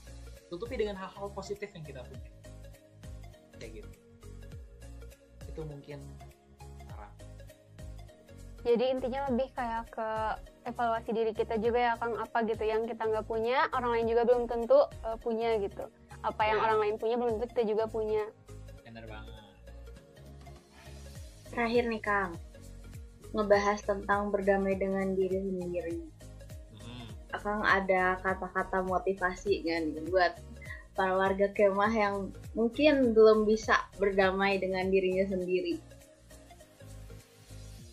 [0.48, 2.30] Tutupi dengan hal-hal positif yang kita punya.
[3.60, 3.90] Kayak gitu.
[5.46, 6.02] Itu mungkin
[6.88, 7.12] saran
[8.66, 10.08] jadi intinya lebih kayak ke
[10.66, 12.18] evaluasi diri kita juga ya kang.
[12.18, 15.86] Apa gitu yang kita nggak punya orang lain juga belum tentu uh, punya gitu.
[16.26, 16.64] Apa yang ya.
[16.66, 18.26] orang lain punya belum tentu kita juga punya.
[18.82, 19.34] Benar banget.
[21.54, 22.32] Terakhir nih kang.
[23.30, 26.17] Ngebahas tentang berdamai dengan diri sendiri.
[27.28, 30.32] Akang ada kata-kata motivasi kan buat
[30.96, 35.78] para warga kemah yang mungkin belum bisa berdamai dengan dirinya sendiri.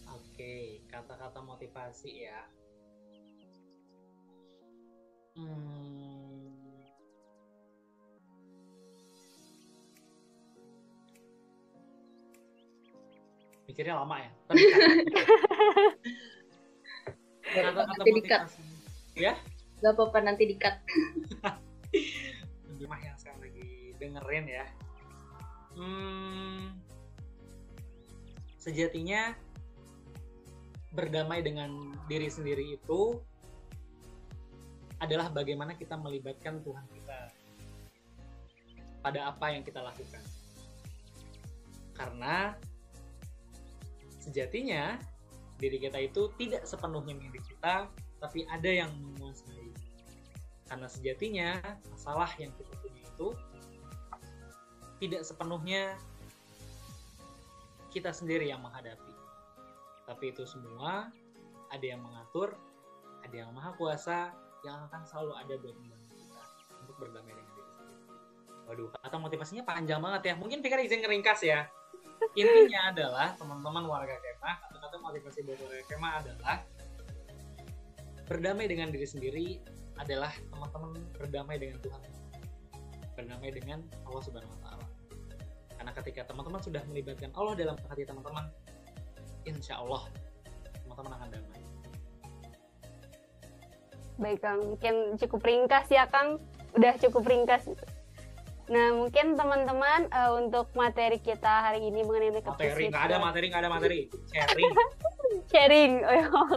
[0.10, 2.42] Oke, kata-kata motivasi ya.
[5.36, 6.16] Hmm,
[13.68, 14.32] mikirnya lama ya?
[17.46, 18.42] Kata-kata dikat
[19.16, 19.34] ya?
[19.84, 20.80] Gak apa-apa nanti dikat
[22.80, 24.66] Jemaah yang sekarang lagi dengerin ya.
[25.76, 26.76] Hmm,
[28.60, 29.36] sejatinya
[30.96, 33.20] berdamai dengan diri sendiri itu
[35.04, 37.20] adalah bagaimana kita melibatkan Tuhan kita
[39.04, 40.24] pada apa yang kita lakukan.
[41.96, 42.56] Karena
[44.24, 44.98] sejatinya
[45.60, 47.92] diri kita itu tidak sepenuhnya milik kita,
[48.26, 49.70] tapi ada yang menguasai.
[50.66, 51.62] Karena sejatinya
[51.94, 53.28] masalah yang kita punya itu
[54.98, 55.94] tidak sepenuhnya
[57.94, 59.14] kita sendiri yang menghadapi.
[60.10, 61.14] Tapi itu semua
[61.70, 62.58] ada yang mengatur,
[63.22, 64.34] ada yang maha kuasa
[64.66, 66.42] yang akan selalu ada buat membantu kita
[66.82, 68.04] untuk berdamai dengan diri sendiri.
[68.66, 70.34] Waduh, kata motivasinya panjang banget ya.
[70.34, 71.70] Mungkin pikir izin ngeringkas ya
[72.36, 76.56] intinya adalah teman-teman warga kemah kata-kata motivasi buat warga kemah adalah
[78.26, 79.48] berdamai dengan diri sendiri
[80.02, 82.02] adalah teman-teman berdamai dengan Tuhan.
[83.16, 84.86] Berdamai dengan Allah Subhanahu Wa Taala.
[85.76, 88.50] Karena ketika teman-teman sudah melibatkan Allah dalam hati teman-teman
[89.46, 90.10] insya Allah
[90.84, 91.62] teman-teman akan damai.
[94.16, 94.60] Baik Kang.
[94.64, 96.42] Mungkin cukup ringkas ya Kang.
[96.76, 97.68] Udah cukup ringkas.
[98.66, 102.90] Nah, mungkin teman-teman uh, untuk materi kita hari ini mengenai makeup materi.
[102.90, 104.00] Nggak ada materi nggak ada materi.
[104.34, 104.74] Sharing
[105.50, 106.02] sharing.
[106.36, 106.50] Oh,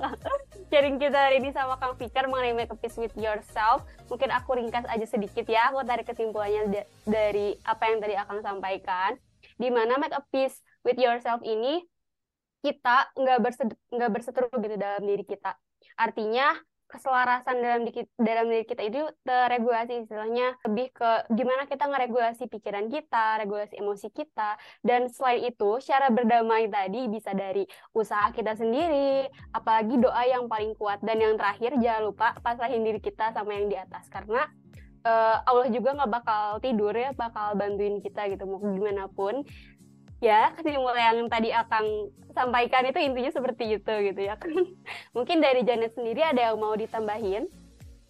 [0.71, 3.87] sharing kita hari ini sama Kang Fikar mengenai makeup peace with yourself.
[4.13, 9.17] Mungkin aku ringkas aja sedikit ya aku tarik kesimpulannya dari apa yang tadi akan sampaikan.
[9.57, 11.83] Di mana makeup peace with yourself ini
[12.61, 15.55] kita nggak berseteru gitu dalam diri kita.
[15.95, 16.59] Artinya
[16.89, 20.57] keselarasan dalam di, dalam diri kita itu terregulasi istilahnya.
[20.65, 24.57] Lebih ke gimana kita ngeregulasi pikiran kita, regulasi emosi kita.
[24.81, 30.73] Dan selain itu cara berdamai tadi bisa dari usaha kita sendiri, apalagi doa yang paling
[30.75, 30.99] kuat.
[31.05, 34.09] Dan yang terakhir jangan lupa pasrahin diri kita sama yang di atas.
[34.09, 34.49] Karena
[35.05, 39.45] uh, Allah juga nggak bakal tidur ya, bakal bantuin kita gitu mau gimana pun
[40.19, 44.35] ya kesimpulan yang tadi akan sampaikan itu intinya seperti itu gitu ya.
[45.17, 47.51] Mungkin dari Janet sendiri ada yang mau ditambahin?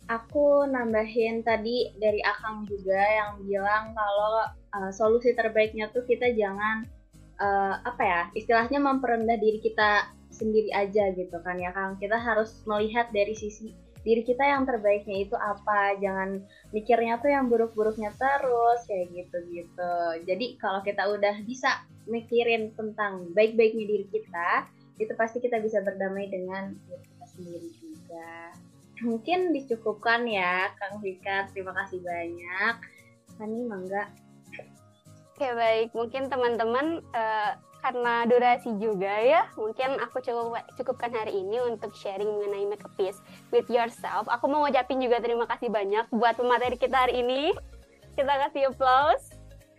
[0.08, 6.88] Aku nambahin tadi dari Akang juga yang bilang kalau uh, solusi terbaiknya tuh kita jangan
[7.36, 12.00] uh, apa ya istilahnya memperendah diri kita sendiri aja gitu kan ya Kang.
[12.00, 13.76] Kita harus melihat dari sisi
[14.08, 16.00] diri kita yang terbaiknya itu apa?
[16.00, 16.40] Jangan
[16.72, 19.94] mikirnya tuh yang buruk-buruknya terus kayak gitu gitu
[20.24, 26.26] jadi kalau kita udah bisa mikirin tentang baik-baiknya diri kita itu pasti kita bisa berdamai
[26.26, 28.32] dengan diri kita sendiri juga.
[28.98, 31.46] Mungkin dicukupkan ya Kang Vika.
[31.54, 32.74] Terima kasih banyak.
[33.38, 34.10] Hani mangga?
[35.38, 41.62] Oke baik, mungkin teman-teman uh, karena durasi juga ya, mungkin aku cukup cukupkan hari ini
[41.62, 43.22] untuk sharing mengenai makeup piece
[43.54, 44.26] with yourself.
[44.26, 47.54] Aku mau ngucapin juga terima kasih banyak buat pemateri kita hari ini.
[48.18, 49.34] Kita kasih applause.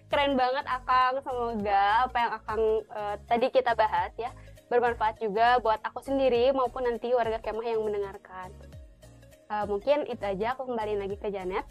[0.09, 4.33] Keren banget Akang, semoga apa yang Akang uh, tadi kita bahas ya
[4.69, 8.49] bermanfaat juga buat aku sendiri maupun nanti warga kemah yang mendengarkan.
[9.49, 11.65] Uh, mungkin itu aja aku kembali lagi ke Janet.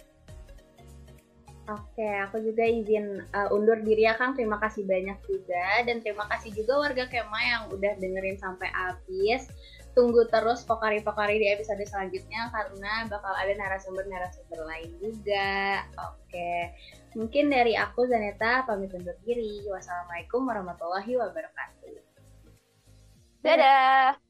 [1.68, 4.32] Oke, aku juga izin uh, undur diri ya Kang.
[4.32, 9.52] Terima kasih banyak juga dan terima kasih juga warga Kema yang udah dengerin sampai habis.
[9.92, 15.84] Tunggu terus Pokari-Pokari di episode selanjutnya karena bakal ada narasumber-narasumber lain juga.
[16.08, 16.72] Oke,
[17.12, 19.60] mungkin dari aku Zaneta pamit undur diri.
[19.68, 22.00] Wassalamualaikum warahmatullahi wabarakatuh.
[23.44, 24.27] Dadah.